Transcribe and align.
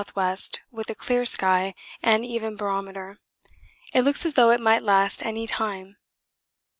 W., 0.15 0.35
with 0.71 0.89
a 0.89 0.95
clear 0.95 1.25
sky 1.25 1.75
and 2.01 2.25
even 2.25 2.55
barometer. 2.55 3.19
It 3.93 4.01
looks 4.01 4.25
as 4.25 4.33
though 4.33 4.49
it 4.49 4.59
might 4.59 4.81
last 4.81 5.23
any 5.23 5.45
time. 5.45 5.97